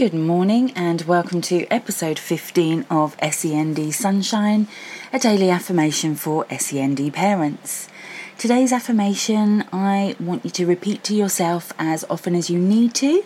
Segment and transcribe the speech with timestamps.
[0.00, 4.66] Good morning and welcome to episode 15 of SEND Sunshine,
[5.12, 7.86] a daily affirmation for SEND parents.
[8.38, 13.22] Today's affirmation I want you to repeat to yourself as often as you need to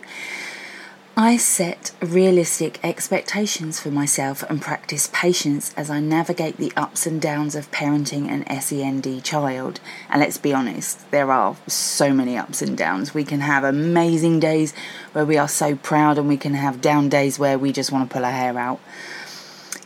[1.16, 7.22] I set realistic expectations for myself and practice patience as I navigate the ups and
[7.22, 9.78] downs of parenting an SEND child.
[10.10, 13.14] And let's be honest, there are so many ups and downs.
[13.14, 14.74] We can have amazing days
[15.12, 18.10] where we are so proud, and we can have down days where we just want
[18.10, 18.80] to pull our hair out.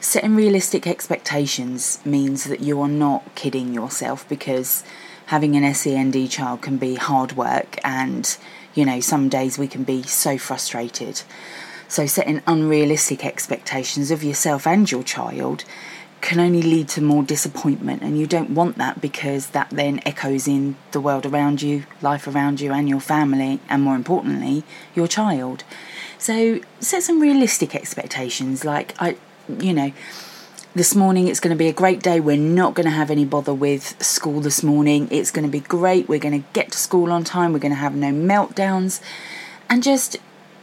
[0.00, 4.82] Setting realistic expectations means that you are not kidding yourself because
[5.28, 8.36] having an SEND child can be hard work and
[8.78, 11.22] you know, some days we can be so frustrated.
[11.88, 15.64] So, setting unrealistic expectations of yourself and your child
[16.20, 20.46] can only lead to more disappointment, and you don't want that because that then echoes
[20.46, 24.62] in the world around you, life around you, and your family, and more importantly,
[24.94, 25.64] your child.
[26.18, 29.16] So, set some realistic expectations like, I,
[29.58, 29.92] you know,
[30.74, 32.20] this morning it's going to be a great day.
[32.20, 35.08] We're not going to have any bother with school this morning.
[35.10, 36.08] It's going to be great.
[36.08, 37.52] We're going to get to school on time.
[37.52, 39.00] We're going to have no meltdowns
[39.68, 40.16] and just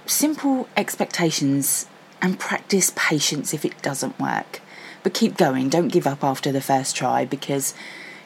[0.05, 1.87] simple expectations
[2.21, 4.61] and practice patience if it doesn't work.
[5.03, 5.69] But keep going.
[5.69, 7.73] Don't give up after the first try because,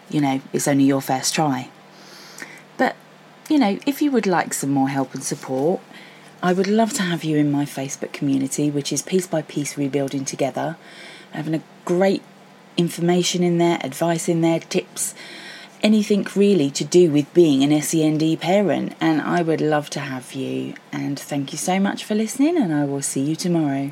[0.09, 1.69] you know, it's only your first try.
[2.77, 2.95] But,
[3.49, 5.81] you know, if you would like some more help and support,
[6.41, 9.77] I would love to have you in my Facebook community, which is Piece by Piece
[9.77, 10.77] Rebuilding Together
[11.31, 12.21] having a great
[12.77, 15.13] information in there, advice in there, tips,
[15.81, 18.95] anything really to do with being an SEND parent.
[18.99, 20.75] And I would love to have you.
[20.91, 23.91] And thank you so much for listening, and I will see you tomorrow.